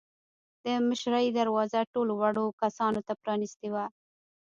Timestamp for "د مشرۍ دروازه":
0.63-1.79